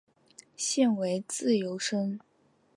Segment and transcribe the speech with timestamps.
[0.57, 2.19] 现为自由身。